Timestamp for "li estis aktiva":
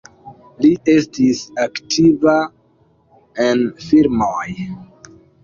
0.63-2.33